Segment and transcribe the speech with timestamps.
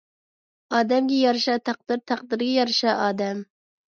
[0.77, 3.45] ئادەمگە يارىشا تەقدىر تەقدىرگە يارىشا ئادەم